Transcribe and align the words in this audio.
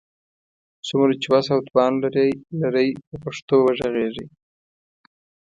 څومره 0.87 1.13
چي 1.21 1.27
وس 1.33 1.47
او 1.55 1.59
توان 1.69 1.93
لرئ، 2.61 2.89
په 3.07 3.15
پښتو 3.23 3.55
وږغېږئ! 3.61 4.27